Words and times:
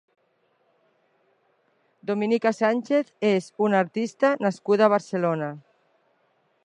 Dominica 2.11 2.53
Sánchez 2.61 3.11
és 3.33 3.51
una 3.67 3.83
artista 3.85 4.33
nascuda 4.47 4.89
a 4.89 4.93
Barcelona. 4.97 5.53